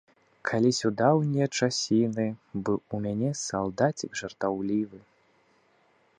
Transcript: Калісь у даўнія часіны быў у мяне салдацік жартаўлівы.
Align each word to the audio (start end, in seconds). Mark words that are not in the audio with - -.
Калісь 0.49 0.79
у 0.87 0.89
даўнія 1.01 1.47
часіны 1.57 2.25
быў 2.63 2.79
у 2.97 3.03
мяне 3.07 3.29
салдацік 3.45 4.11
жартаўлівы. 4.25 4.99